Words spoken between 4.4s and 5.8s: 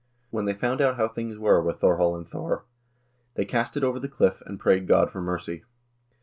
and prayed God for mercy.